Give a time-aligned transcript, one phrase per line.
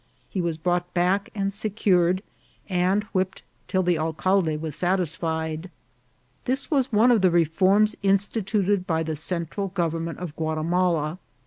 [0.27, 2.23] He was brought back and secured,
[2.67, 5.69] and whipped till the alcalde was satisfied.
[6.45, 11.19] This was one of the reforms in stituted by the Central government of Guatimala.